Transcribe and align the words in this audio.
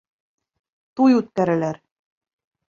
Туй 1.01 1.17
үткәрәләр. 1.19 1.79